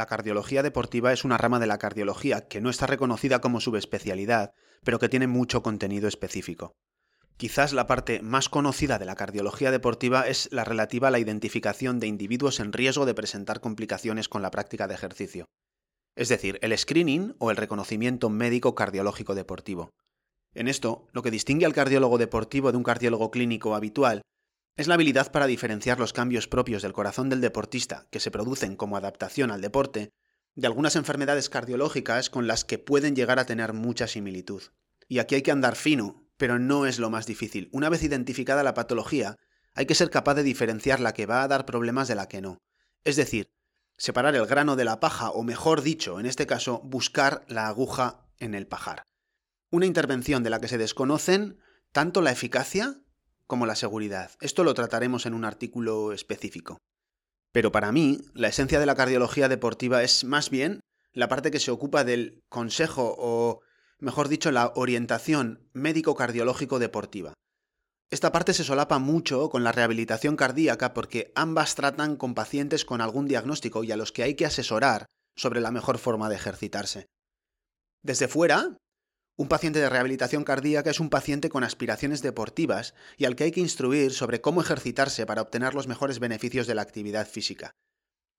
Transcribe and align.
La 0.00 0.06
cardiología 0.06 0.62
deportiva 0.62 1.12
es 1.12 1.26
una 1.26 1.36
rama 1.36 1.58
de 1.58 1.66
la 1.66 1.76
cardiología 1.76 2.48
que 2.48 2.62
no 2.62 2.70
está 2.70 2.86
reconocida 2.86 3.42
como 3.42 3.60
subespecialidad, 3.60 4.54
pero 4.82 4.98
que 4.98 5.10
tiene 5.10 5.26
mucho 5.26 5.62
contenido 5.62 6.08
específico. 6.08 6.72
Quizás 7.36 7.74
la 7.74 7.86
parte 7.86 8.22
más 8.22 8.48
conocida 8.48 8.98
de 8.98 9.04
la 9.04 9.14
cardiología 9.14 9.70
deportiva 9.70 10.26
es 10.26 10.48
la 10.52 10.64
relativa 10.64 11.08
a 11.08 11.10
la 11.10 11.18
identificación 11.18 12.00
de 12.00 12.06
individuos 12.06 12.60
en 12.60 12.72
riesgo 12.72 13.04
de 13.04 13.12
presentar 13.12 13.60
complicaciones 13.60 14.30
con 14.30 14.40
la 14.40 14.50
práctica 14.50 14.88
de 14.88 14.94
ejercicio. 14.94 15.44
Es 16.16 16.30
decir, 16.30 16.58
el 16.62 16.78
screening 16.78 17.34
o 17.38 17.50
el 17.50 17.58
reconocimiento 17.58 18.30
médico 18.30 18.74
cardiológico 18.74 19.34
deportivo. 19.34 19.90
En 20.54 20.66
esto, 20.66 21.08
lo 21.12 21.20
que 21.20 21.30
distingue 21.30 21.66
al 21.66 21.74
cardiólogo 21.74 22.16
deportivo 22.16 22.72
de 22.72 22.78
un 22.78 22.84
cardiólogo 22.84 23.30
clínico 23.30 23.74
habitual 23.74 24.22
es 24.76 24.88
la 24.88 24.94
habilidad 24.94 25.30
para 25.32 25.46
diferenciar 25.46 25.98
los 25.98 26.12
cambios 26.12 26.48
propios 26.48 26.82
del 26.82 26.92
corazón 26.92 27.28
del 27.28 27.40
deportista 27.40 28.06
que 28.10 28.20
se 28.20 28.30
producen 28.30 28.76
como 28.76 28.96
adaptación 28.96 29.50
al 29.50 29.60
deporte 29.60 30.12
de 30.54 30.66
algunas 30.66 30.96
enfermedades 30.96 31.48
cardiológicas 31.48 32.30
con 32.30 32.46
las 32.46 32.64
que 32.64 32.78
pueden 32.78 33.14
llegar 33.14 33.38
a 33.38 33.46
tener 33.46 33.72
mucha 33.72 34.06
similitud. 34.06 34.62
Y 35.08 35.18
aquí 35.18 35.34
hay 35.34 35.42
que 35.42 35.52
andar 35.52 35.76
fino, 35.76 36.28
pero 36.36 36.58
no 36.58 36.86
es 36.86 36.98
lo 36.98 37.10
más 37.10 37.26
difícil. 37.26 37.68
Una 37.72 37.88
vez 37.88 38.02
identificada 38.02 38.62
la 38.62 38.74
patología, 38.74 39.36
hay 39.74 39.86
que 39.86 39.94
ser 39.94 40.10
capaz 40.10 40.34
de 40.34 40.42
diferenciar 40.42 41.00
la 41.00 41.12
que 41.12 41.26
va 41.26 41.42
a 41.42 41.48
dar 41.48 41.66
problemas 41.66 42.08
de 42.08 42.14
la 42.14 42.28
que 42.28 42.40
no. 42.40 42.58
Es 43.04 43.16
decir, 43.16 43.52
separar 43.96 44.34
el 44.34 44.46
grano 44.46 44.76
de 44.76 44.84
la 44.84 45.00
paja, 45.00 45.30
o 45.30 45.42
mejor 45.42 45.82
dicho, 45.82 46.18
en 46.18 46.26
este 46.26 46.46
caso, 46.46 46.80
buscar 46.84 47.44
la 47.48 47.68
aguja 47.68 48.26
en 48.38 48.54
el 48.54 48.66
pajar. 48.66 49.04
Una 49.70 49.86
intervención 49.86 50.42
de 50.42 50.50
la 50.50 50.60
que 50.60 50.68
se 50.68 50.78
desconocen 50.78 51.58
tanto 51.92 52.22
la 52.22 52.32
eficacia 52.32 53.02
como 53.50 53.66
la 53.66 53.74
seguridad. 53.74 54.30
Esto 54.40 54.62
lo 54.62 54.74
trataremos 54.74 55.26
en 55.26 55.34
un 55.34 55.44
artículo 55.44 56.12
específico. 56.12 56.78
Pero 57.52 57.72
para 57.72 57.90
mí, 57.90 58.20
la 58.32 58.46
esencia 58.46 58.78
de 58.78 58.86
la 58.86 58.94
cardiología 58.94 59.48
deportiva 59.48 60.04
es 60.04 60.22
más 60.22 60.50
bien 60.50 60.78
la 61.12 61.28
parte 61.28 61.50
que 61.50 61.58
se 61.58 61.72
ocupa 61.72 62.04
del 62.04 62.44
consejo 62.48 63.12
o, 63.18 63.60
mejor 63.98 64.28
dicho, 64.28 64.52
la 64.52 64.72
orientación 64.76 65.68
médico-cardiológico 65.72 66.78
deportiva. 66.78 67.34
Esta 68.08 68.30
parte 68.30 68.54
se 68.54 68.62
solapa 68.62 69.00
mucho 69.00 69.50
con 69.50 69.64
la 69.64 69.72
rehabilitación 69.72 70.36
cardíaca 70.36 70.94
porque 70.94 71.32
ambas 71.34 71.74
tratan 71.74 72.16
con 72.16 72.34
pacientes 72.34 72.84
con 72.84 73.00
algún 73.00 73.26
diagnóstico 73.26 73.82
y 73.82 73.90
a 73.90 73.96
los 73.96 74.12
que 74.12 74.22
hay 74.22 74.36
que 74.36 74.46
asesorar 74.46 75.06
sobre 75.34 75.60
la 75.60 75.72
mejor 75.72 75.98
forma 75.98 76.28
de 76.28 76.36
ejercitarse. 76.36 77.06
Desde 78.02 78.28
fuera, 78.28 78.76
un 79.40 79.48
paciente 79.48 79.78
de 79.78 79.88
rehabilitación 79.88 80.44
cardíaca 80.44 80.90
es 80.90 81.00
un 81.00 81.08
paciente 81.08 81.48
con 81.48 81.64
aspiraciones 81.64 82.20
deportivas 82.20 82.92
y 83.16 83.24
al 83.24 83.36
que 83.36 83.44
hay 83.44 83.52
que 83.52 83.62
instruir 83.62 84.12
sobre 84.12 84.42
cómo 84.42 84.60
ejercitarse 84.60 85.24
para 85.24 85.40
obtener 85.40 85.72
los 85.72 85.88
mejores 85.88 86.18
beneficios 86.18 86.66
de 86.66 86.74
la 86.74 86.82
actividad 86.82 87.26
física. 87.26 87.74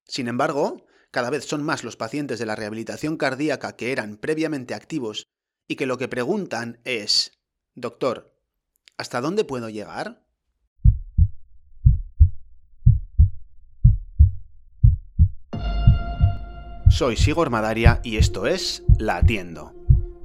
Sin 0.06 0.28
embargo, 0.28 0.86
cada 1.10 1.32
vez 1.32 1.46
son 1.46 1.64
más 1.64 1.84
los 1.84 1.98
pacientes 1.98 2.38
de 2.38 2.46
la 2.46 2.56
rehabilitación 2.56 3.18
cardíaca 3.18 3.76
que 3.76 3.92
eran 3.92 4.18
previamente 4.18 4.76
activos 4.76 5.26
y 5.68 5.76
que 5.76 5.88
lo 5.88 5.98
que 5.98 6.08
preguntan 6.08 6.80
es, 6.84 7.32
Doctor, 7.74 8.38
¿hasta 8.96 9.22
dónde 9.22 9.44
puedo 9.44 9.70
llegar? 9.70 10.24
Soy 16.92 17.18
Sigor 17.18 17.50
Madaria 17.50 18.02
y 18.04 18.18
esto 18.18 18.46
es 18.46 18.84
La 19.00 19.16
Atiendo 19.16 19.81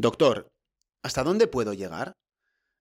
Doctor, 0.00 0.48
¿hasta 1.02 1.22
dónde 1.22 1.46
puedo 1.46 1.74
llegar? 1.74 2.14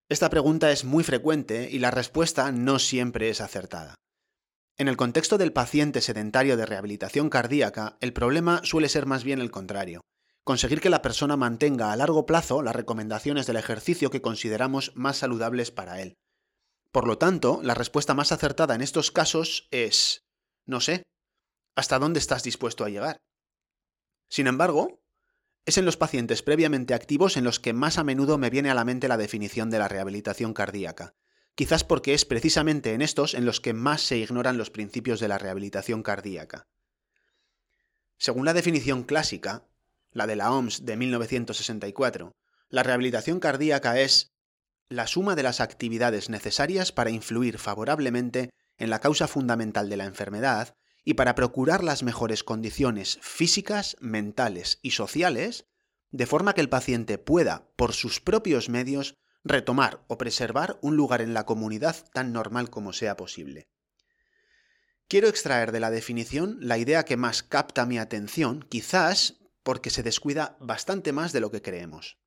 Esta 0.08 0.30
pregunta 0.30 0.72
es 0.72 0.86
muy 0.86 1.04
frecuente 1.04 1.70
y 1.70 1.80
la 1.80 1.92
respuesta 1.92 2.50
no 2.54 2.80
siempre 2.80 3.28
es 3.30 3.42
acertada. 3.42 3.96
En 4.78 4.88
el 4.88 4.96
contexto 4.96 5.38
del 5.38 5.52
paciente 5.52 6.00
sedentario 6.00 6.56
de 6.56 6.66
rehabilitación 6.66 7.30
cardíaca, 7.30 7.98
el 8.00 8.14
problema 8.14 8.62
suele 8.64 8.88
ser 8.88 9.06
más 9.06 9.26
bien 9.26 9.42
el 9.42 9.52
contrario, 9.52 10.00
conseguir 10.46 10.80
que 10.80 10.90
la 10.90 11.02
persona 11.02 11.36
mantenga 11.36 11.92
a 11.92 11.98
largo 11.98 12.26
plazo 12.26 12.62
las 12.62 12.74
recomendaciones 12.74 13.48
del 13.48 13.58
ejercicio 13.58 14.10
que 14.12 14.22
consideramos 14.22 14.94
más 14.96 15.18
saludables 15.18 15.72
para 15.72 16.00
él. 16.00 16.14
Por 16.94 17.06
lo 17.06 17.18
tanto, 17.18 17.60
la 17.64 17.74
respuesta 17.74 18.14
más 18.14 18.32
acertada 18.32 18.76
en 18.76 18.82
estos 18.82 19.12
casos 19.12 19.68
es, 19.72 20.22
no 20.66 20.80
sé, 20.80 21.04
¿hasta 21.76 22.00
dónde 22.00 22.20
estás 22.20 22.44
dispuesto 22.44 22.86
a 22.86 22.90
llegar? 22.90 23.18
Sin 24.30 24.48
embargo, 24.48 25.02
es 25.66 25.78
en 25.78 25.86
los 25.86 25.98
pacientes 25.98 26.42
previamente 26.42 26.94
activos 26.94 27.38
en 27.38 27.44
los 27.44 27.60
que 27.60 27.74
más 27.74 27.98
a 27.98 28.04
menudo 28.04 28.38
me 28.38 28.50
viene 28.50 28.70
a 28.70 28.74
la 28.74 28.86
mente 28.86 29.08
la 29.08 29.18
definición 29.18 29.70
de 29.70 29.80
la 29.80 29.88
rehabilitación 29.88 30.54
cardíaca, 30.54 31.14
quizás 31.56 31.84
porque 31.84 32.14
es 32.14 32.26
precisamente 32.26 32.94
en 32.94 33.02
estos 33.02 33.34
en 33.34 33.46
los 33.46 33.60
que 33.60 33.74
más 33.74 34.02
se 34.02 34.18
ignoran 34.18 34.58
los 34.58 34.70
principios 34.70 35.20
de 35.20 35.28
la 35.28 35.38
rehabilitación 35.38 36.04
cardíaca. 36.04 36.68
Según 38.18 38.46
la 38.46 38.54
definición 38.54 39.04
clásica, 39.04 39.68
la 40.12 40.28
de 40.28 40.36
la 40.36 40.52
OMS 40.52 40.86
de 40.86 40.98
1964, 40.98 42.36
la 42.70 42.84
rehabilitación 42.84 43.40
cardíaca 43.40 44.00
es 44.00 44.32
la 44.90 45.08
suma 45.08 45.36
de 45.36 45.44
las 45.44 45.62
actividades 45.62 46.30
necesarias 46.30 46.92
para 46.92 47.12
influir 47.12 47.60
favorablemente 47.60 48.50
en 48.78 48.90
la 48.90 49.00
causa 49.00 49.28
fundamental 49.28 49.90
de 49.90 49.98
la 49.98 50.06
enfermedad 50.06 50.76
y 51.10 51.16
para 51.16 51.34
procurar 51.34 51.84
las 51.84 52.04
mejores 52.04 52.44
condiciones 52.44 53.18
físicas, 53.24 53.98
mentales 54.00 54.78
y 54.84 54.92
sociales, 54.92 55.66
de 56.12 56.28
forma 56.28 56.54
que 56.54 56.62
el 56.62 56.70
paciente 56.70 57.18
pueda, 57.18 57.68
por 57.76 57.94
sus 57.94 58.22
propios 58.22 58.70
medios, 58.70 59.16
retomar 59.44 60.06
o 60.08 60.20
preservar 60.20 60.78
un 60.84 60.98
lugar 60.98 61.22
en 61.22 61.34
la 61.34 61.48
comunidad 61.48 61.96
tan 62.14 62.32
normal 62.32 62.70
como 62.70 62.94
sea 62.94 63.18
posible. 63.18 63.72
Quiero 65.08 65.30
extraer 65.30 65.72
de 65.72 65.80
la 65.80 65.90
definición 65.90 66.60
la 66.62 66.78
idea 66.78 67.06
que 67.06 67.18
más 67.18 67.42
capta 67.42 67.88
mi 67.88 67.98
atención, 67.98 68.64
quizás 68.70 69.40
porque 69.64 69.90
se 69.90 70.04
descuida 70.04 70.58
bastante 70.60 71.12
más 71.12 71.34
de 71.34 71.40
lo 71.40 71.50
que 71.50 71.64
creemos. 71.64 72.20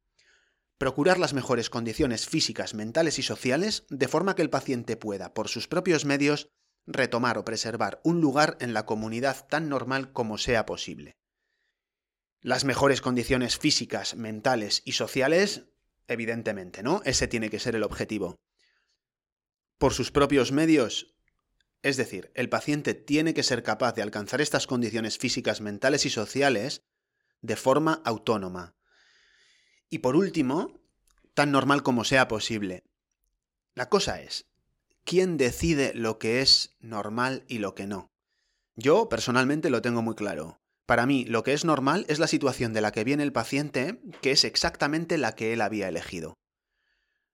Procurar 0.77 1.21
las 1.21 1.35
mejores 1.35 1.71
condiciones 1.71 2.27
físicas, 2.27 2.75
mentales 2.75 3.21
y 3.21 3.23
sociales 3.23 3.85
de 3.91 4.09
forma 4.09 4.35
que 4.35 4.43
el 4.43 4.51
paciente 4.51 4.97
pueda, 4.97 5.35
por 5.35 5.47
sus 5.47 5.69
propios 5.69 6.05
medios, 6.05 6.49
retomar 6.87 7.39
o 7.39 7.45
preservar 7.45 8.01
un 8.05 8.21
lugar 8.21 8.57
en 8.61 8.75
la 8.75 8.87
comunidad 8.87 9.47
tan 9.49 9.69
normal 9.69 10.13
como 10.13 10.39
sea 10.39 10.67
posible. 10.67 11.17
Las 12.41 12.65
mejores 12.65 13.01
condiciones 13.01 13.57
físicas, 13.57 14.17
mentales 14.17 14.83
y 14.85 14.93
sociales, 14.93 15.69
evidentemente, 16.09 16.83
¿no? 16.83 17.01
Ese 17.05 17.29
tiene 17.29 17.51
que 17.51 17.61
ser 17.61 17.77
el 17.77 17.85
objetivo. 17.85 18.41
Por 19.79 19.95
sus 19.95 20.11
propios 20.11 20.51
medios, 20.51 21.15
es 21.83 21.97
decir, 21.97 22.31
el 22.35 22.49
paciente 22.49 22.95
tiene 22.95 23.35
que 23.35 23.43
ser 23.43 23.63
capaz 23.63 23.93
de 23.95 24.03
alcanzar 24.03 24.41
estas 24.41 24.67
condiciones 24.67 25.19
físicas, 25.19 25.61
mentales 25.61 26.07
y 26.07 26.11
sociales 26.11 26.83
de 27.41 27.57
forma 27.57 28.03
autónoma. 28.05 28.77
Y 29.89 29.99
por 29.99 30.17
último, 30.17 30.81
tan 31.35 31.51
normal 31.51 31.83
como 31.83 32.05
sea 32.05 32.29
posible. 32.29 32.85
La 33.75 33.89
cosa 33.89 34.21
es, 34.21 34.52
quién 35.05 35.37
decide 35.37 35.93
lo 35.95 36.19
que 36.19 36.41
es 36.41 36.77
normal 36.81 37.45
y 37.49 37.59
lo 37.59 37.75
que 37.75 37.87
no. 37.87 38.11
Yo 38.75 39.09
personalmente 39.09 39.71
lo 39.71 39.83
tengo 39.83 40.03
muy 40.03 40.15
claro. 40.15 40.61
Para 40.87 41.07
mí, 41.07 41.25
lo 41.25 41.43
que 41.43 41.53
es 41.53 41.65
normal 41.65 42.05
es 42.09 42.19
la 42.19 42.27
situación 42.27 42.73
de 42.73 42.81
la 42.81 42.93
que 42.93 43.05
viene 43.05 43.23
el 43.23 43.33
paciente, 43.33 44.01
que 44.21 44.33
es 44.33 44.45
exactamente 44.45 45.19
la 45.19 45.35
que 45.35 45.53
él 45.53 45.61
había 45.61 45.89
elegido. 45.89 46.35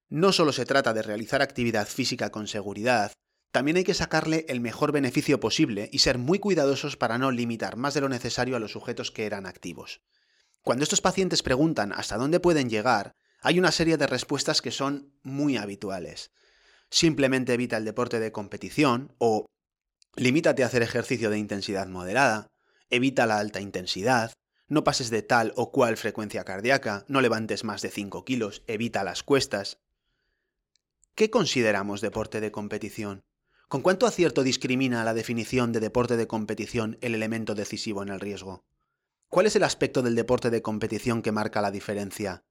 No 0.08 0.32
solo 0.32 0.52
se 0.52 0.64
trata 0.64 0.94
de 0.94 1.02
realizar 1.02 1.42
actividad 1.42 1.86
física 1.86 2.30
con 2.30 2.46
seguridad, 2.46 3.12
también 3.50 3.78
hay 3.78 3.84
que 3.84 3.94
sacarle 3.94 4.44
el 4.48 4.60
mejor 4.60 4.92
beneficio 4.92 5.40
posible 5.40 5.88
y 5.92 6.00
ser 6.00 6.18
muy 6.18 6.38
cuidadosos 6.38 6.96
para 6.96 7.18
no 7.18 7.30
limitar 7.30 7.76
más 7.76 7.94
de 7.94 8.02
lo 8.02 8.08
necesario 8.08 8.56
a 8.56 8.60
los 8.60 8.72
sujetos 8.72 9.10
que 9.10 9.26
eran 9.26 9.46
activos. 9.46 10.02
Cuando 10.62 10.82
estos 10.82 11.00
pacientes 11.00 11.42
preguntan 11.42 11.92
hasta 11.92 12.16
dónde 12.16 12.40
pueden 12.40 12.68
llegar, 12.68 13.14
hay 13.40 13.58
una 13.58 13.72
serie 13.72 13.96
de 13.96 14.06
respuestas 14.06 14.60
que 14.60 14.70
son 14.70 15.14
muy 15.22 15.56
habituales 15.56 16.30
simplemente 16.90 17.54
evita 17.54 17.76
el 17.76 17.84
deporte 17.84 18.20
de 18.20 18.32
competición 18.32 19.14
o 19.18 19.46
limítate 20.16 20.62
a 20.62 20.66
hacer 20.66 20.82
ejercicio 20.82 21.30
de 21.30 21.38
intensidad 21.38 21.86
moderada, 21.88 22.48
evita 22.90 23.26
la 23.26 23.38
alta 23.38 23.60
intensidad, 23.60 24.32
no 24.68 24.84
pases 24.84 25.10
de 25.10 25.22
tal 25.22 25.52
o 25.56 25.70
cual 25.70 25.96
frecuencia 25.96 26.44
cardíaca, 26.44 27.04
no 27.08 27.20
levantes 27.20 27.64
más 27.64 27.82
de 27.82 27.90
5 27.90 28.24
kilos, 28.24 28.62
evita 28.66 29.04
las 29.04 29.22
cuestas. 29.22 29.78
¿Qué 31.14 31.30
consideramos 31.30 32.00
deporte 32.00 32.40
de 32.40 32.52
competición? 32.52 33.22
¿Con 33.68 33.82
cuánto 33.82 34.06
acierto 34.06 34.42
discrimina 34.42 35.04
la 35.04 35.14
definición 35.14 35.72
de 35.72 35.80
deporte 35.80 36.16
de 36.16 36.26
competición 36.26 36.96
el 37.00 37.14
elemento 37.14 37.54
decisivo 37.54 38.02
en 38.02 38.08
el 38.08 38.20
riesgo? 38.20 38.64
¿Cuál 39.28 39.46
es 39.46 39.56
el 39.56 39.64
aspecto 39.64 40.00
del 40.00 40.14
deporte 40.14 40.48
de 40.48 40.62
competición 40.62 41.20
que 41.20 41.32
marca 41.32 41.60
la 41.60 41.70
diferencia? 41.70 42.44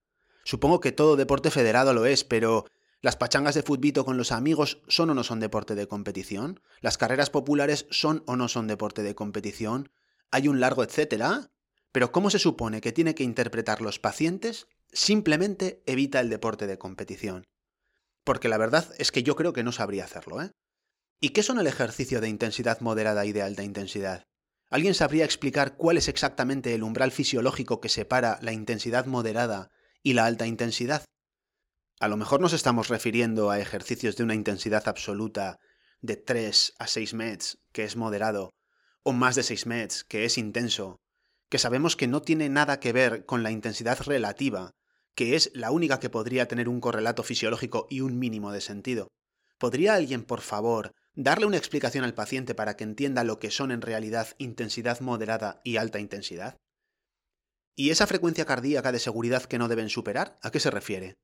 Supongo 0.44 0.80
que 0.80 0.92
todo 0.92 1.16
deporte 1.16 1.50
federado 1.50 1.94
lo 1.94 2.06
es, 2.06 2.24
pero 2.24 2.66
¿las 3.01 3.15
pachangas 3.15 3.55
de 3.55 3.63
futbito 3.63 4.05
con 4.05 4.17
los 4.17 4.31
amigos 4.31 4.81
son 4.88 5.09
o 5.09 5.13
no 5.13 5.23
son 5.23 5.39
deporte 5.39 5.75
de 5.75 5.88
competición? 5.88 6.61
¿Las 6.81 6.97
carreras 6.97 7.29
populares 7.29 7.88
son 7.89 8.23
o 8.25 8.35
no 8.35 8.47
son 8.47 8.67
deporte 8.67 9.03
de 9.03 9.15
competición? 9.15 9.91
¿Hay 10.31 10.47
un 10.47 10.59
largo 10.59 10.83
etcétera? 10.83 11.51
Pero 11.91 12.11
¿cómo 12.11 12.29
se 12.29 12.39
supone 12.39 12.81
que 12.81 12.91
tiene 12.91 13.15
que 13.15 13.23
interpretar 13.23 13.81
los 13.81 13.99
pacientes? 13.99 14.67
Simplemente 14.91 15.83
evita 15.85 16.19
el 16.19 16.29
deporte 16.29 16.67
de 16.67 16.77
competición. 16.77 17.45
Porque 18.23 18.49
la 18.49 18.57
verdad 18.57 18.94
es 18.97 19.11
que 19.11 19.23
yo 19.23 19.35
creo 19.35 19.53
que 19.53 19.63
no 19.63 19.71
sabría 19.71 20.03
hacerlo, 20.03 20.41
¿eh? 20.41 20.51
¿Y 21.19 21.29
qué 21.29 21.41
son 21.41 21.59
el 21.59 21.67
ejercicio 21.67 22.21
de 22.21 22.29
intensidad 22.29 22.81
moderada 22.81 23.25
y 23.25 23.31
de 23.31 23.41
alta 23.41 23.63
intensidad? 23.63 24.23
¿Alguien 24.69 24.93
sabría 24.93 25.25
explicar 25.25 25.77
cuál 25.77 25.97
es 25.97 26.07
exactamente 26.07 26.75
el 26.75 26.83
umbral 26.83 27.11
fisiológico 27.11 27.79
que 27.79 27.89
separa 27.89 28.38
la 28.41 28.51
intensidad 28.51 29.05
moderada 29.05 29.71
y 30.03 30.13
la 30.13 30.25
alta 30.25 30.45
intensidad? 30.45 31.05
A 31.99 32.07
lo 32.07 32.17
mejor 32.17 32.41
nos 32.41 32.53
estamos 32.53 32.89
refiriendo 32.89 33.49
a 33.49 33.59
ejercicios 33.59 34.15
de 34.15 34.23
una 34.23 34.35
intensidad 34.35 34.88
absoluta 34.88 35.59
de 36.01 36.15
3 36.15 36.73
a 36.77 36.85
6 36.85 37.15
METs, 37.15 37.57
que 37.71 37.85
es 37.85 37.95
moderado, 37.95 38.53
o 39.01 39.13
más 39.13 39.35
de 39.35 39.41
6 39.41 39.65
METs, 39.65 40.03
que 40.03 40.23
es 40.23 40.38
intenso, 40.38 40.99
que 41.49 41.57
sabemos 41.57 41.95
que 41.95 42.05
no 42.05 42.21
tiene 42.21 42.49
nada 42.49 42.79
que 42.79 42.94
ver 42.94 43.25
con 43.25 43.41
la 43.41 43.49
intensidad 43.49 43.99
relativa, 44.01 44.75
que 45.15 45.35
es 45.35 45.49
la 45.55 45.71
única 45.71 45.99
que 45.99 46.11
podría 46.11 46.47
tener 46.47 46.69
un 46.69 46.81
correlato 46.81 47.23
fisiológico 47.23 47.88
y 47.89 48.01
un 48.01 48.19
mínimo 48.19 48.51
de 48.51 48.61
sentido. 48.61 49.07
¿Podría 49.57 49.95
alguien, 49.95 50.23
por 50.23 50.41
favor, 50.41 50.91
darle 51.15 51.47
una 51.47 51.57
explicación 51.57 52.03
al 52.03 52.13
paciente 52.13 52.53
para 52.53 52.77
que 52.77 52.83
entienda 52.83 53.23
lo 53.23 53.39
que 53.39 53.50
son 53.50 53.71
en 53.71 53.81
realidad 53.81 54.35
intensidad 54.38 55.00
moderada 55.00 55.61
y 55.63 55.77
alta 55.77 55.97
intensidad? 55.97 56.57
¿Y 57.75 57.89
esa 57.89 58.05
frecuencia 58.05 58.45
cardíaca 58.45 58.91
de 58.91 59.00
seguridad 59.00 59.45
que 59.45 59.57
no 59.57 59.67
deben 59.67 59.89
superar? 59.89 60.38
¿A 60.43 60.51
qué 60.51 60.59
se 60.59 60.69
refiere? 60.69 61.17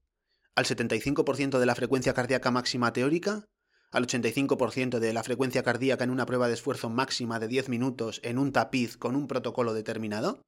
¿Al 0.56 0.66
75% 0.66 1.58
de 1.58 1.66
la 1.66 1.74
frecuencia 1.74 2.14
cardíaca 2.14 2.52
máxima 2.52 2.94
teórica? 2.94 3.46
¿Al 3.92 4.06
85% 4.06 5.00
de 5.00 5.14
la 5.14 5.24
frecuencia 5.24 5.64
cardíaca 5.64 6.04
en 6.04 6.12
una 6.12 6.28
prueba 6.28 6.48
de 6.48 6.54
esfuerzo 6.54 6.90
máxima 6.90 7.40
de 7.40 7.48
10 7.48 7.70
minutos 7.70 8.22
en 8.24 8.38
un 8.38 8.52
tapiz 8.52 8.98
con 8.98 9.16
un 9.16 9.28
protocolo 9.28 9.74
determinado? 9.74 10.44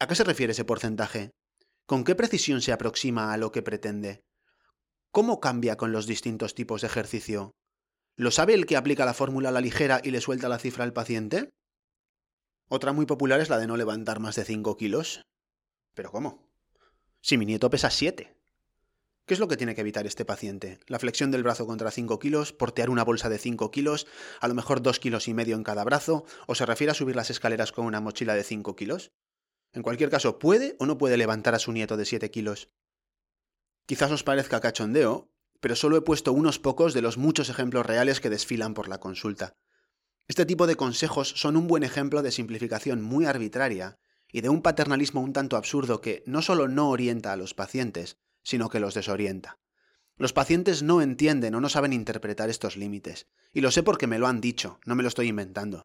¿A 0.00 0.08
qué 0.08 0.16
se 0.16 0.24
refiere 0.24 0.52
ese 0.52 0.64
porcentaje? 0.64 1.30
¿Con 1.86 2.02
qué 2.02 2.16
precisión 2.16 2.60
se 2.62 2.72
aproxima 2.72 3.32
a 3.32 3.36
lo 3.36 3.52
que 3.52 3.62
pretende? 3.62 4.22
¿Cómo 5.12 5.38
cambia 5.40 5.76
con 5.76 5.92
los 5.92 6.06
distintos 6.06 6.54
tipos 6.54 6.80
de 6.80 6.88
ejercicio? 6.88 7.52
¿Lo 8.16 8.32
sabe 8.32 8.54
el 8.54 8.66
que 8.66 8.76
aplica 8.76 9.04
la 9.04 9.14
fórmula 9.14 9.50
a 9.50 9.52
la 9.52 9.60
ligera 9.60 10.00
y 10.02 10.10
le 10.10 10.20
suelta 10.20 10.48
la 10.48 10.58
cifra 10.58 10.82
al 10.82 10.92
paciente? 10.92 11.50
Otra 12.68 12.92
muy 12.92 13.06
popular 13.06 13.40
es 13.40 13.48
la 13.48 13.58
de 13.58 13.68
no 13.68 13.76
levantar 13.76 14.18
más 14.18 14.34
de 14.34 14.44
5 14.44 14.76
kilos. 14.76 15.22
¿Pero 15.94 16.10
cómo? 16.10 16.48
Si 17.20 17.38
mi 17.38 17.46
nieto 17.46 17.70
pesa 17.70 17.90
7. 17.90 18.37
¿Qué 19.28 19.34
es 19.34 19.40
lo 19.40 19.48
que 19.48 19.58
tiene 19.58 19.74
que 19.74 19.82
evitar 19.82 20.06
este 20.06 20.24
paciente? 20.24 20.80
La 20.86 20.98
flexión 20.98 21.30
del 21.30 21.42
brazo 21.42 21.66
contra 21.66 21.90
5 21.90 22.18
kilos, 22.18 22.54
portear 22.54 22.88
una 22.88 23.04
bolsa 23.04 23.28
de 23.28 23.36
5 23.36 23.70
kilos, 23.70 24.06
a 24.40 24.48
lo 24.48 24.54
mejor 24.54 24.80
2 24.80 24.98
kilos 25.00 25.28
y 25.28 25.34
medio 25.34 25.54
en 25.54 25.64
cada 25.64 25.84
brazo, 25.84 26.24
o 26.46 26.54
se 26.54 26.64
refiere 26.64 26.92
a 26.92 26.94
subir 26.94 27.14
las 27.14 27.28
escaleras 27.28 27.70
con 27.70 27.84
una 27.84 28.00
mochila 28.00 28.34
de 28.34 28.42
5 28.42 28.74
kilos. 28.74 29.12
En 29.74 29.82
cualquier 29.82 30.08
caso, 30.08 30.38
¿puede 30.38 30.76
o 30.78 30.86
no 30.86 30.96
puede 30.96 31.18
levantar 31.18 31.54
a 31.54 31.58
su 31.58 31.72
nieto 31.72 31.98
de 31.98 32.06
7 32.06 32.30
kilos? 32.30 32.70
Quizás 33.84 34.10
os 34.12 34.24
parezca 34.24 34.62
cachondeo, 34.62 35.30
pero 35.60 35.76
solo 35.76 35.98
he 35.98 36.00
puesto 36.00 36.32
unos 36.32 36.58
pocos 36.58 36.94
de 36.94 37.02
los 37.02 37.18
muchos 37.18 37.50
ejemplos 37.50 37.84
reales 37.84 38.20
que 38.20 38.30
desfilan 38.30 38.72
por 38.72 38.88
la 38.88 38.98
consulta. 38.98 39.58
Este 40.26 40.46
tipo 40.46 40.66
de 40.66 40.76
consejos 40.76 41.34
son 41.36 41.58
un 41.58 41.66
buen 41.66 41.82
ejemplo 41.82 42.22
de 42.22 42.32
simplificación 42.32 43.02
muy 43.02 43.26
arbitraria 43.26 43.98
y 44.32 44.40
de 44.40 44.48
un 44.48 44.62
paternalismo 44.62 45.20
un 45.20 45.34
tanto 45.34 45.58
absurdo 45.58 46.00
que 46.00 46.22
no 46.24 46.40
solo 46.40 46.66
no 46.66 46.88
orienta 46.88 47.34
a 47.34 47.36
los 47.36 47.52
pacientes, 47.52 48.16
sino 48.48 48.70
que 48.70 48.80
los 48.80 48.94
desorienta. 48.94 49.58
Los 50.16 50.32
pacientes 50.32 50.82
no 50.82 51.02
entienden 51.02 51.54
o 51.54 51.60
no 51.60 51.68
saben 51.68 51.92
interpretar 51.92 52.48
estos 52.48 52.76
límites, 52.76 53.26
y 53.52 53.60
lo 53.60 53.70
sé 53.70 53.82
porque 53.82 54.06
me 54.06 54.18
lo 54.18 54.26
han 54.26 54.40
dicho, 54.40 54.80
no 54.86 54.94
me 54.94 55.02
lo 55.02 55.08
estoy 55.08 55.28
inventando. 55.28 55.82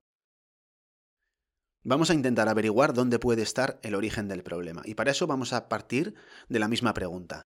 Vamos 1.84 2.10
a 2.10 2.14
intentar 2.14 2.48
averiguar 2.48 2.94
dónde 2.94 3.20
puede 3.20 3.42
estar 3.42 3.80
el 3.84 3.96
origen 3.96 4.30
del 4.30 4.44
problema, 4.44 4.82
y 4.86 4.96
para 4.96 5.12
eso 5.12 5.28
vamos 5.28 5.52
a 5.52 5.68
partir 5.68 6.16
de 6.48 6.60
la 6.60 6.70
misma 6.70 6.94
pregunta. 6.94 7.44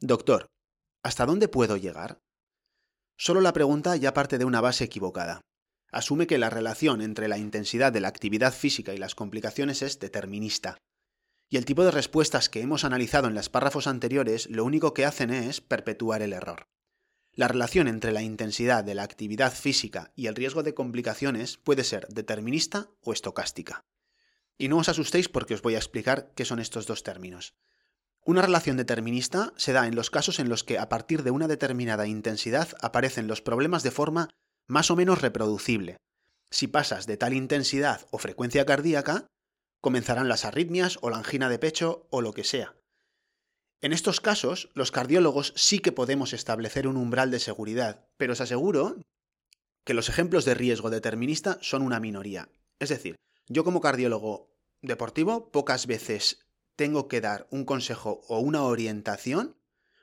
Doctor, 0.00 0.48
¿Hasta 1.02 1.26
dónde 1.26 1.48
puedo 1.48 1.76
llegar? 1.76 2.20
Solo 3.16 3.40
la 3.40 3.52
pregunta 3.52 3.94
ya 3.96 4.12
parte 4.12 4.38
de 4.38 4.44
una 4.44 4.60
base 4.60 4.84
equivocada. 4.84 5.40
Asume 5.90 6.26
que 6.26 6.38
la 6.38 6.50
relación 6.50 7.00
entre 7.00 7.28
la 7.28 7.38
intensidad 7.38 7.92
de 7.92 8.00
la 8.00 8.08
actividad 8.08 8.52
física 8.52 8.92
y 8.92 8.98
las 8.98 9.14
complicaciones 9.14 9.82
es 9.82 9.98
determinista. 10.00 10.76
Y 11.48 11.56
el 11.56 11.64
tipo 11.64 11.84
de 11.84 11.90
respuestas 11.90 12.48
que 12.48 12.60
hemos 12.60 12.84
analizado 12.84 13.28
en 13.28 13.34
los 13.34 13.48
párrafos 13.48 13.86
anteriores 13.86 14.48
lo 14.50 14.64
único 14.64 14.92
que 14.92 15.06
hacen 15.06 15.30
es 15.30 15.60
perpetuar 15.60 16.22
el 16.22 16.32
error. 16.32 16.68
La 17.32 17.48
relación 17.48 17.88
entre 17.88 18.12
la 18.12 18.22
intensidad 18.22 18.84
de 18.84 18.94
la 18.94 19.04
actividad 19.04 19.54
física 19.54 20.12
y 20.16 20.26
el 20.26 20.34
riesgo 20.34 20.62
de 20.62 20.74
complicaciones 20.74 21.56
puede 21.56 21.84
ser 21.84 22.08
determinista 22.08 22.90
o 23.02 23.12
estocástica. 23.12 23.84
Y 24.58 24.68
no 24.68 24.78
os 24.78 24.88
asustéis 24.88 25.28
porque 25.28 25.54
os 25.54 25.62
voy 25.62 25.76
a 25.76 25.78
explicar 25.78 26.32
qué 26.34 26.44
son 26.44 26.58
estos 26.58 26.86
dos 26.86 27.04
términos. 27.04 27.54
Una 28.24 28.42
relación 28.42 28.76
determinista 28.76 29.54
se 29.56 29.72
da 29.72 29.86
en 29.86 29.94
los 29.94 30.10
casos 30.10 30.40
en 30.40 30.48
los 30.48 30.64
que 30.64 30.78
a 30.78 30.88
partir 30.88 31.22
de 31.22 31.30
una 31.30 31.48
determinada 31.48 32.06
intensidad 32.06 32.68
aparecen 32.82 33.26
los 33.26 33.40
problemas 33.40 33.82
de 33.82 33.92
forma 33.92 34.28
más 34.66 34.90
o 34.90 34.96
menos 34.96 35.22
reproducible. 35.22 35.96
Si 36.50 36.66
pasas 36.66 37.06
de 37.06 37.16
tal 37.16 37.32
intensidad 37.32 38.06
o 38.10 38.18
frecuencia 38.18 38.66
cardíaca, 38.66 39.26
comenzarán 39.80 40.28
las 40.28 40.44
arritmias 40.44 40.98
o 41.02 41.10
la 41.10 41.18
angina 41.18 41.48
de 41.48 41.58
pecho 41.58 42.06
o 42.10 42.20
lo 42.20 42.32
que 42.32 42.44
sea. 42.44 42.76
En 43.80 43.92
estos 43.92 44.20
casos, 44.20 44.70
los 44.74 44.90
cardiólogos 44.90 45.52
sí 45.56 45.78
que 45.78 45.92
podemos 45.92 46.32
establecer 46.32 46.88
un 46.88 46.96
umbral 46.96 47.30
de 47.30 47.38
seguridad, 47.38 48.08
pero 48.16 48.32
os 48.32 48.40
aseguro 48.40 48.96
que 49.84 49.94
los 49.94 50.08
ejemplos 50.08 50.44
de 50.44 50.54
riesgo 50.54 50.90
determinista 50.90 51.58
son 51.62 51.82
una 51.82 52.00
minoría. 52.00 52.48
Es 52.80 52.88
decir, 52.88 53.16
yo 53.46 53.64
como 53.64 53.80
cardiólogo 53.80 54.52
deportivo 54.82 55.50
pocas 55.50 55.86
veces 55.86 56.44
tengo 56.76 57.08
que 57.08 57.20
dar 57.20 57.46
un 57.50 57.64
consejo 57.64 58.20
o 58.28 58.40
una 58.40 58.64
orientación 58.64 59.56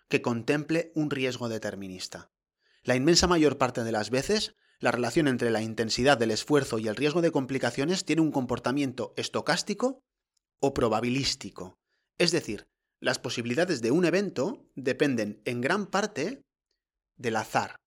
que 0.07 0.21
contemple 0.21 0.91
un 0.95 1.09
riesgo 1.09 1.49
determinista. 1.49 2.31
La 2.83 2.95
inmensa 2.95 3.27
mayor 3.27 3.57
parte 3.57 3.83
de 3.83 3.91
las 3.91 4.09
veces, 4.09 4.55
la 4.79 4.91
relación 4.91 5.27
entre 5.27 5.49
la 5.49 5.61
intensidad 5.61 6.17
del 6.17 6.31
esfuerzo 6.31 6.79
y 6.79 6.87
el 6.87 6.95
riesgo 6.95 7.21
de 7.21 7.31
complicaciones 7.31 8.05
tiene 8.05 8.21
un 8.21 8.31
comportamiento 8.31 9.13
estocástico 9.17 9.99
o 10.59 10.73
probabilístico. 10.73 11.77
Es 12.17 12.31
decir, 12.31 12.67
las 12.99 13.19
posibilidades 13.19 13.81
de 13.81 13.91
un 13.91 14.05
evento 14.05 14.65
dependen 14.75 15.41
en 15.45 15.61
gran 15.61 15.87
parte 15.87 16.41
del 17.17 17.35
azar, 17.35 17.81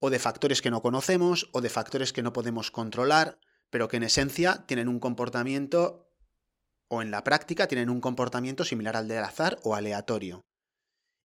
o 0.00 0.10
de 0.10 0.18
factores 0.18 0.60
que 0.60 0.70
no 0.70 0.82
conocemos, 0.82 1.48
o 1.52 1.60
de 1.60 1.70
factores 1.70 2.12
que 2.12 2.22
no 2.22 2.32
podemos 2.32 2.70
controlar, 2.70 3.38
pero 3.70 3.88
que 3.88 3.96
en 3.96 4.04
esencia 4.04 4.64
tienen 4.66 4.88
un 4.88 5.00
comportamiento 5.00 6.10
o 6.88 7.02
en 7.02 7.10
la 7.10 7.24
práctica 7.24 7.66
tienen 7.66 7.90
un 7.90 8.00
comportamiento 8.00 8.64
similar 8.64 8.96
al 8.96 9.08
del 9.08 9.24
azar 9.24 9.58
o 9.62 9.74
aleatorio. 9.74 10.44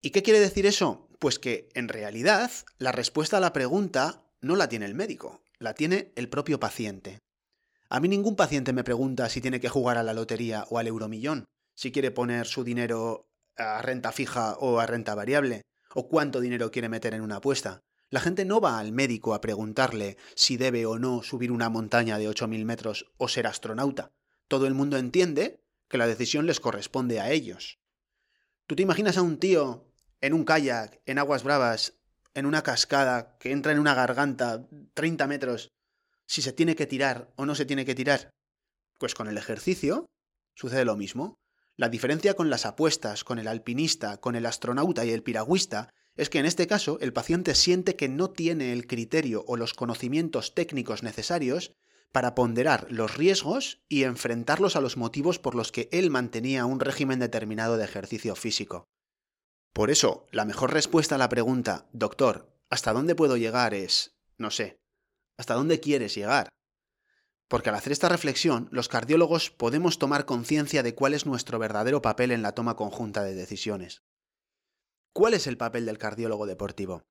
¿Y 0.00 0.10
qué 0.10 0.22
quiere 0.22 0.40
decir 0.40 0.64
eso? 0.64 1.08
Pues 1.18 1.38
que 1.38 1.68
en 1.74 1.88
realidad 1.88 2.50
la 2.78 2.92
respuesta 2.92 3.36
a 3.36 3.40
la 3.40 3.52
pregunta 3.52 4.24
no 4.40 4.56
la 4.56 4.68
tiene 4.68 4.86
el 4.86 4.94
médico, 4.94 5.42
la 5.58 5.74
tiene 5.74 6.12
el 6.16 6.28
propio 6.28 6.60
paciente. 6.60 7.18
A 7.88 8.00
mí 8.00 8.08
ningún 8.08 8.36
paciente 8.36 8.72
me 8.72 8.84
pregunta 8.84 9.28
si 9.28 9.40
tiene 9.40 9.60
que 9.60 9.68
jugar 9.68 9.98
a 9.98 10.02
la 10.02 10.14
lotería 10.14 10.66
o 10.70 10.78
al 10.78 10.86
euromillón, 10.86 11.44
si 11.74 11.92
quiere 11.92 12.10
poner 12.10 12.46
su 12.46 12.64
dinero 12.64 13.28
a 13.56 13.82
renta 13.82 14.12
fija 14.12 14.56
o 14.58 14.78
a 14.78 14.86
renta 14.86 15.14
variable, 15.14 15.62
o 15.94 16.08
cuánto 16.08 16.40
dinero 16.40 16.70
quiere 16.70 16.88
meter 16.88 17.14
en 17.14 17.22
una 17.22 17.36
apuesta. 17.36 17.80
La 18.08 18.20
gente 18.20 18.44
no 18.44 18.60
va 18.60 18.78
al 18.78 18.92
médico 18.92 19.34
a 19.34 19.40
preguntarle 19.40 20.16
si 20.34 20.56
debe 20.56 20.86
o 20.86 20.98
no 20.98 21.22
subir 21.22 21.52
una 21.52 21.68
montaña 21.68 22.18
de 22.18 22.28
8.000 22.28 22.64
metros 22.64 23.12
o 23.18 23.28
ser 23.28 23.46
astronauta 23.46 24.12
todo 24.50 24.66
el 24.66 24.74
mundo 24.74 24.96
entiende 24.98 25.62
que 25.88 25.96
la 25.96 26.08
decisión 26.08 26.44
les 26.44 26.58
corresponde 26.58 27.20
a 27.20 27.30
ellos. 27.30 27.78
¿Tú 28.66 28.74
te 28.74 28.82
imaginas 28.82 29.16
a 29.16 29.22
un 29.22 29.38
tío 29.38 29.86
en 30.20 30.34
un 30.34 30.44
kayak, 30.44 31.00
en 31.06 31.20
aguas 31.20 31.44
bravas, 31.44 31.99
en 32.40 32.46
una 32.46 32.62
cascada, 32.62 33.36
que 33.38 33.52
entra 33.52 33.70
en 33.70 33.78
una 33.78 33.94
garganta 33.94 34.66
30 34.94 35.26
metros, 35.28 35.70
si 36.26 36.42
se 36.42 36.52
tiene 36.52 36.74
que 36.74 36.86
tirar 36.86 37.32
o 37.36 37.46
no 37.46 37.54
se 37.54 37.64
tiene 37.64 37.84
que 37.84 37.94
tirar? 37.94 38.30
Pues 38.98 39.14
con 39.14 39.28
el 39.28 39.38
ejercicio 39.38 40.06
sucede 40.54 40.84
lo 40.84 40.96
mismo. 40.96 41.38
La 41.76 41.88
diferencia 41.88 42.34
con 42.34 42.50
las 42.50 42.66
apuestas, 42.66 43.24
con 43.24 43.38
el 43.38 43.48
alpinista, 43.48 44.18
con 44.18 44.34
el 44.34 44.46
astronauta 44.46 45.04
y 45.04 45.10
el 45.10 45.22
piragüista 45.22 45.90
es 46.16 46.28
que 46.28 46.38
en 46.38 46.46
este 46.46 46.66
caso 46.66 46.98
el 47.00 47.12
paciente 47.12 47.54
siente 47.54 47.96
que 47.96 48.08
no 48.08 48.30
tiene 48.30 48.72
el 48.72 48.86
criterio 48.86 49.44
o 49.46 49.56
los 49.56 49.74
conocimientos 49.74 50.54
técnicos 50.54 51.02
necesarios 51.02 51.72
para 52.12 52.34
ponderar 52.34 52.86
los 52.90 53.16
riesgos 53.16 53.80
y 53.88 54.02
enfrentarlos 54.02 54.76
a 54.76 54.80
los 54.80 54.96
motivos 54.96 55.38
por 55.38 55.54
los 55.54 55.72
que 55.72 55.88
él 55.92 56.10
mantenía 56.10 56.66
un 56.66 56.80
régimen 56.80 57.20
determinado 57.20 57.76
de 57.76 57.84
ejercicio 57.84 58.34
físico. 58.34 58.88
Por 59.72 59.90
eso, 59.90 60.26
la 60.32 60.44
mejor 60.44 60.72
respuesta 60.72 61.14
a 61.14 61.18
la 61.18 61.28
pregunta, 61.28 61.88
doctor, 61.92 62.52
¿hasta 62.68 62.92
dónde 62.92 63.14
puedo 63.14 63.36
llegar? 63.36 63.74
es, 63.74 64.16
no 64.36 64.50
sé, 64.50 64.80
¿hasta 65.36 65.54
dónde 65.54 65.80
quieres 65.80 66.14
llegar? 66.14 66.48
porque 67.50 67.68
al 67.68 67.74
hacer 67.74 67.90
esta 67.90 68.08
reflexión, 68.08 68.68
los 68.70 68.86
cardiólogos 68.86 69.50
podemos 69.50 69.98
tomar 69.98 70.24
conciencia 70.24 70.84
de 70.84 70.94
cuál 70.94 71.14
es 71.14 71.26
nuestro 71.26 71.58
verdadero 71.58 72.00
papel 72.00 72.30
en 72.30 72.42
la 72.42 72.52
toma 72.52 72.76
conjunta 72.76 73.24
de 73.24 73.34
decisiones. 73.34 74.04
¿Cuál 75.12 75.34
es 75.34 75.48
el 75.48 75.56
papel 75.56 75.84
del 75.84 75.98
cardiólogo 75.98 76.46
deportivo? 76.46 77.02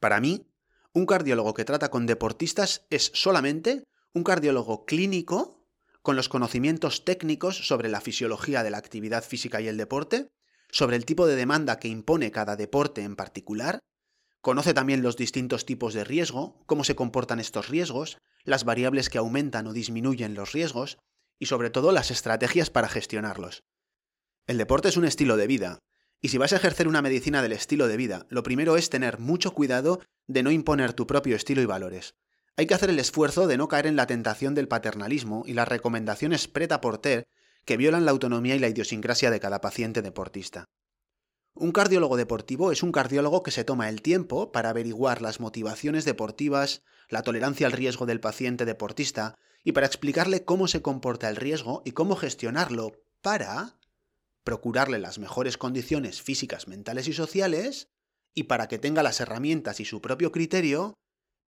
Para 0.00 0.20
mí, 0.20 0.50
un 0.92 1.06
cardiólogo 1.06 1.54
que 1.54 1.64
trata 1.64 1.88
con 1.88 2.04
deportistas 2.06 2.84
es 2.90 3.12
solamente 3.14 3.84
un 4.12 4.24
cardiólogo 4.24 4.86
clínico 4.86 5.64
con 6.02 6.16
los 6.16 6.28
conocimientos 6.28 7.04
técnicos 7.04 7.68
sobre 7.68 7.88
la 7.88 8.00
fisiología 8.00 8.64
de 8.64 8.72
la 8.72 8.78
actividad 8.78 9.22
física 9.22 9.60
y 9.60 9.68
el 9.68 9.76
deporte, 9.76 10.30
sobre 10.74 10.96
el 10.96 11.04
tipo 11.04 11.28
de 11.28 11.36
demanda 11.36 11.78
que 11.78 11.86
impone 11.86 12.32
cada 12.32 12.56
deporte 12.56 13.02
en 13.02 13.14
particular, 13.14 13.78
conoce 14.40 14.74
también 14.74 15.04
los 15.04 15.16
distintos 15.16 15.66
tipos 15.66 15.94
de 15.94 16.02
riesgo, 16.02 16.64
cómo 16.66 16.82
se 16.82 16.96
comportan 16.96 17.38
estos 17.38 17.68
riesgos, 17.68 18.18
las 18.42 18.64
variables 18.64 19.08
que 19.08 19.18
aumentan 19.18 19.68
o 19.68 19.72
disminuyen 19.72 20.34
los 20.34 20.50
riesgos 20.50 20.98
y 21.38 21.46
sobre 21.46 21.70
todo 21.70 21.92
las 21.92 22.10
estrategias 22.10 22.70
para 22.70 22.88
gestionarlos. 22.88 23.62
El 24.48 24.58
deporte 24.58 24.88
es 24.88 24.96
un 24.96 25.04
estilo 25.04 25.36
de 25.36 25.46
vida, 25.46 25.78
y 26.20 26.30
si 26.30 26.38
vas 26.38 26.52
a 26.52 26.56
ejercer 26.56 26.88
una 26.88 27.02
medicina 27.02 27.40
del 27.40 27.52
estilo 27.52 27.86
de 27.86 27.96
vida, 27.96 28.26
lo 28.28 28.42
primero 28.42 28.76
es 28.76 28.90
tener 28.90 29.20
mucho 29.20 29.54
cuidado 29.54 30.00
de 30.26 30.42
no 30.42 30.50
imponer 30.50 30.92
tu 30.92 31.06
propio 31.06 31.36
estilo 31.36 31.62
y 31.62 31.66
valores. 31.66 32.16
Hay 32.56 32.66
que 32.66 32.74
hacer 32.74 32.90
el 32.90 32.98
esfuerzo 32.98 33.46
de 33.46 33.58
no 33.58 33.68
caer 33.68 33.86
en 33.86 33.94
la 33.94 34.08
tentación 34.08 34.56
del 34.56 34.66
paternalismo 34.66 35.44
y 35.46 35.52
las 35.52 35.68
recomendaciones 35.68 36.48
preta 36.48 36.80
porter 36.80 37.28
que 37.64 37.76
violan 37.76 38.04
la 38.04 38.10
autonomía 38.10 38.56
y 38.56 38.58
la 38.58 38.68
idiosincrasia 38.68 39.30
de 39.30 39.40
cada 39.40 39.60
paciente 39.60 40.02
deportista. 40.02 40.64
Un 41.56 41.70
cardiólogo 41.70 42.16
deportivo 42.16 42.72
es 42.72 42.82
un 42.82 42.90
cardiólogo 42.90 43.42
que 43.42 43.52
se 43.52 43.62
toma 43.62 43.88
el 43.88 44.02
tiempo 44.02 44.50
para 44.50 44.70
averiguar 44.70 45.22
las 45.22 45.38
motivaciones 45.38 46.04
deportivas, 46.04 46.82
la 47.08 47.22
tolerancia 47.22 47.66
al 47.66 47.72
riesgo 47.72 48.06
del 48.06 48.20
paciente 48.20 48.64
deportista 48.64 49.36
y 49.62 49.72
para 49.72 49.86
explicarle 49.86 50.44
cómo 50.44 50.66
se 50.66 50.82
comporta 50.82 51.28
el 51.28 51.36
riesgo 51.36 51.82
y 51.84 51.92
cómo 51.92 52.16
gestionarlo 52.16 52.92
para 53.22 53.78
procurarle 54.42 54.98
las 54.98 55.18
mejores 55.18 55.56
condiciones 55.56 56.22
físicas, 56.22 56.66
mentales 56.66 57.06
y 57.08 57.12
sociales 57.12 57.88
y 58.34 58.44
para 58.44 58.66
que 58.66 58.78
tenga 58.78 59.02
las 59.02 59.20
herramientas 59.20 59.78
y 59.80 59.84
su 59.84 60.00
propio 60.00 60.32
criterio 60.32 60.94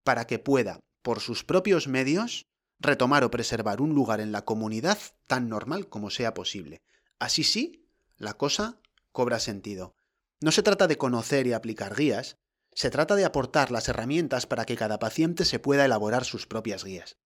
para 0.04 0.26
que 0.26 0.38
pueda, 0.38 0.78
por 1.02 1.20
sus 1.20 1.44
propios 1.44 1.88
medios, 1.88 2.46
retomar 2.78 3.24
o 3.24 3.30
preservar 3.30 3.80
un 3.80 3.94
lugar 3.94 4.20
en 4.20 4.32
la 4.32 4.44
comunidad 4.44 4.98
tan 5.26 5.48
normal 5.48 5.88
como 5.88 6.10
sea 6.10 6.34
posible. 6.34 6.82
Así 7.18 7.44
sí, 7.44 7.88
la 8.16 8.34
cosa 8.34 8.80
cobra 9.12 9.38
sentido. 9.38 9.94
No 10.40 10.52
se 10.52 10.62
trata 10.62 10.86
de 10.86 10.98
conocer 10.98 11.46
y 11.46 11.52
aplicar 11.52 11.94
guías, 11.94 12.36
se 12.74 12.90
trata 12.90 13.16
de 13.16 13.24
aportar 13.24 13.70
las 13.70 13.88
herramientas 13.88 14.46
para 14.46 14.66
que 14.66 14.76
cada 14.76 14.98
paciente 14.98 15.46
se 15.46 15.58
pueda 15.58 15.86
elaborar 15.86 16.24
sus 16.24 16.46
propias 16.46 16.84
guías. 16.84 17.16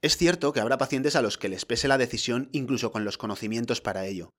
Es 0.00 0.16
cierto 0.16 0.52
que 0.52 0.60
habrá 0.60 0.78
pacientes 0.78 1.16
a 1.16 1.22
los 1.22 1.36
que 1.36 1.48
les 1.48 1.66
pese 1.66 1.88
la 1.88 1.98
decisión 1.98 2.48
incluso 2.52 2.92
con 2.92 3.04
los 3.04 3.18
conocimientos 3.18 3.80
para 3.80 4.06
ello. 4.06 4.30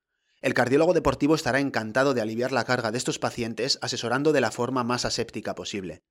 El 0.42 0.54
cardiólogo 0.54 0.94
deportivo 0.94 1.36
estará 1.36 1.60
encantado 1.60 2.14
de 2.14 2.22
aliviar 2.22 2.52
la 2.52 2.64
carga 2.64 2.92
de 2.92 2.98
estos 2.98 3.20
pacientes 3.20 3.80
asesorando 3.82 4.34
de 4.34 4.42
la 4.42 4.52
forma 4.52 4.84
más 4.84 5.06
aséptica 5.06 5.56
posible. 5.56 6.02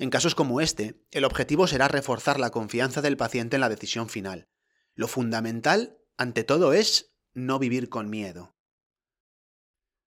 En 0.00 0.10
casos 0.10 0.36
como 0.36 0.60
este, 0.60 1.04
el 1.10 1.24
objetivo 1.24 1.66
será 1.66 1.88
reforzar 1.88 2.38
la 2.38 2.50
confianza 2.50 3.02
del 3.02 3.16
paciente 3.16 3.56
en 3.56 3.60
la 3.60 3.68
decisión 3.68 4.08
final. 4.08 4.48
Lo 4.94 5.08
fundamental, 5.08 5.98
ante 6.16 6.44
todo, 6.44 6.72
es 6.72 7.16
no 7.34 7.58
vivir 7.58 7.88
con 7.88 8.08
miedo. 8.08 8.56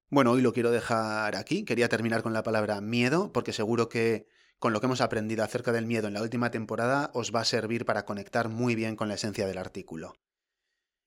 Bueno, 0.09 0.31
hoy 0.31 0.41
lo 0.41 0.53
quiero 0.53 0.71
dejar 0.71 1.35
aquí. 1.35 1.65
Quería 1.65 1.89
terminar 1.89 2.23
con 2.23 2.31
la 2.31 2.43
palabra 2.43 2.79
miedo, 2.79 3.33
porque 3.33 3.51
seguro 3.51 3.89
que 3.89 4.27
con 4.59 4.71
lo 4.71 4.79
que 4.79 4.85
hemos 4.85 5.01
aprendido 5.01 5.43
acerca 5.43 5.73
del 5.73 5.85
miedo 5.85 6.07
en 6.07 6.13
la 6.13 6.21
última 6.21 6.51
temporada 6.51 7.11
os 7.13 7.35
va 7.35 7.41
a 7.41 7.45
servir 7.45 7.83
para 7.83 8.05
conectar 8.05 8.47
muy 8.47 8.75
bien 8.75 8.95
con 8.95 9.09
la 9.09 9.15
esencia 9.15 9.45
del 9.45 9.57
artículo. 9.57 10.13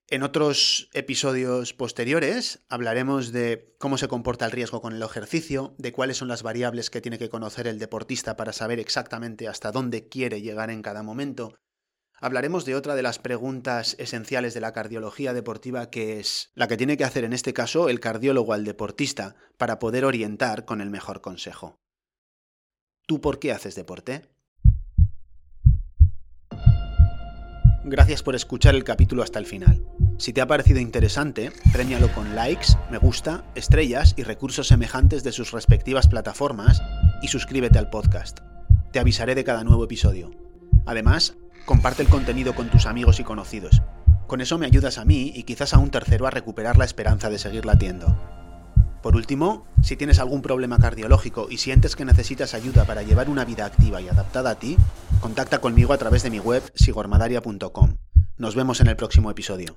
En 0.09 0.23
otros 0.23 0.91
episodios 0.93 1.73
posteriores 1.73 2.63
hablaremos 2.69 3.33
de 3.33 3.75
cómo 3.79 3.97
se 3.97 4.07
comporta 4.07 4.45
el 4.45 4.53
riesgo 4.53 4.83
con 4.83 4.93
el 4.93 5.03
ejercicio, 5.03 5.75
de 5.79 5.93
cuáles 5.93 6.19
son 6.19 6.29
las 6.29 6.43
variables 6.43 6.91
que 6.91 7.01
tiene 7.01 7.19
que 7.19 7.31
conocer 7.31 7.67
el 7.67 7.79
deportista 7.79 8.37
para 8.37 8.53
saber 8.53 8.79
exactamente 8.79 9.49
hasta 9.49 9.73
dónde 9.73 10.09
quiere 10.09 10.43
llegar 10.43 10.71
en 10.71 10.83
cada 10.83 11.03
momento, 11.03 11.55
hablaremos 12.21 12.65
de 12.65 12.75
otra 12.75 12.95
de 12.95 13.03
las 13.03 13.19
preguntas 13.19 13.97
esenciales 13.99 14.53
de 14.53 14.61
la 14.61 14.73
cardiología 14.73 15.33
deportiva, 15.33 15.91
que 15.91 16.21
es 16.21 16.51
la 16.55 16.69
que 16.69 16.77
tiene 16.77 16.97
que 16.97 17.05
hacer 17.05 17.25
en 17.25 17.33
este 17.33 17.53
caso 17.55 17.89
el 17.89 18.01
cardiólogo 18.01 18.53
al 18.53 18.65
deportista 18.65 19.37
para 19.57 19.79
poder 19.79 20.05
orientar 20.05 20.65
con 20.65 20.81
el 20.81 20.91
mejor 20.91 21.23
consejo. 21.23 21.81
¿Tú 23.07 23.21
por 23.21 23.39
qué 23.39 23.53
haces 23.53 23.75
deporte? 23.75 24.34
Gracias 27.87 28.23
por 28.23 28.35
escuchar 28.35 28.75
el 28.75 28.83
capítulo 28.83 29.23
hasta 29.23 29.39
el 29.39 29.45
final. 29.45 29.85
Si 30.17 30.33
te 30.33 30.41
ha 30.41 30.47
parecido 30.47 30.81
interesante, 30.81 31.53
premialo 31.71 32.11
con 32.15 32.35
likes, 32.35 32.69
me 32.91 32.97
gusta, 32.97 33.45
estrellas 33.55 34.15
y 34.17 34.23
recursos 34.23 34.69
semejantes 34.69 35.23
de 35.23 35.33
sus 35.33 35.51
respectivas 35.51 36.09
plataformas 36.09 36.83
y 37.21 37.29
suscríbete 37.29 37.79
al 37.79 37.91
podcast. 37.91 38.41
Te 38.91 39.01
avisaré 39.01 39.35
de 39.35 39.45
cada 39.45 39.65
nuevo 39.65 39.85
episodio. 39.85 40.31
Además, 40.87 41.37
comparte 41.67 42.03
el 42.03 42.09
contenido 42.09 42.55
con 42.55 42.71
tus 42.71 42.87
amigos 42.87 43.21
y 43.21 43.25
conocidos. 43.25 43.83
Con 44.27 44.41
eso 44.41 44.57
me 44.57 44.65
ayudas 44.65 44.97
a 44.97 45.05
mí 45.05 45.31
y 45.35 45.43
quizás 45.43 45.75
a 45.75 45.79
un 45.79 45.91
tercero 45.91 46.27
a 46.27 46.31
recuperar 46.31 46.79
la 46.79 46.87
esperanza 46.87 47.29
de 47.29 47.39
seguir 47.39 47.67
latiendo. 47.67 48.17
Por 49.03 49.17
último, 49.17 49.67
si 49.83 49.99
tienes 49.99 50.19
algún 50.19 50.41
problema 50.41 50.79
cardiológico 50.79 51.49
y 51.51 51.59
sientes 51.59 51.95
que 51.95 52.07
necesitas 52.07 52.55
ayuda 52.55 52.87
para 52.87 53.03
llevar 53.03 53.29
una 53.29 53.45
vida 53.45 53.67
activa 53.67 54.01
y 54.01 54.09
adaptada 54.09 54.53
a 54.53 54.59
ti, 54.59 54.79
Contacta 55.25 55.59
conmigo 55.59 55.95
a 55.95 55.97
través 55.97 56.23
de 56.23 56.29
mi 56.29 56.39
web 56.39 56.63
sigormadaria.com. 56.75 57.97
Nos 58.37 58.55
vemos 58.55 58.83
en 58.83 58.89
el 58.89 58.97
próximo 58.97 59.31
episodio. 59.31 59.75